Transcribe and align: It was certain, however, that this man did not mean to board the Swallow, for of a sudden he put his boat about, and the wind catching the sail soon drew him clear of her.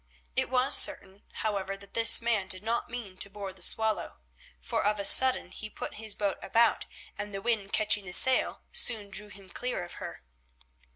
It 0.35 0.49
was 0.49 0.75
certain, 0.75 1.25
however, 1.31 1.77
that 1.77 1.93
this 1.93 2.23
man 2.23 2.47
did 2.47 2.63
not 2.63 2.89
mean 2.89 3.17
to 3.17 3.29
board 3.29 3.55
the 3.55 3.61
Swallow, 3.61 4.17
for 4.59 4.83
of 4.83 4.97
a 4.97 5.05
sudden 5.05 5.51
he 5.51 5.69
put 5.69 5.93
his 5.97 6.15
boat 6.15 6.39
about, 6.41 6.87
and 7.19 7.31
the 7.35 7.39
wind 7.39 7.71
catching 7.71 8.05
the 8.05 8.11
sail 8.13 8.63
soon 8.71 9.11
drew 9.11 9.27
him 9.27 9.49
clear 9.51 9.85
of 9.85 9.93
her. 10.01 10.23